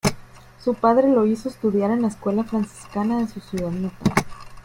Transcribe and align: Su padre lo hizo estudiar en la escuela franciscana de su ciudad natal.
Su 0.63 0.73
padre 0.73 1.07
lo 1.09 1.27
hizo 1.27 1.47
estudiar 1.47 1.91
en 1.91 2.01
la 2.01 2.07
escuela 2.07 2.43
franciscana 2.43 3.19
de 3.19 3.27
su 3.27 3.39
ciudad 3.39 3.69
natal. 3.69 4.15